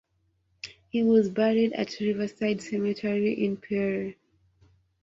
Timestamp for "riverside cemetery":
1.99-3.45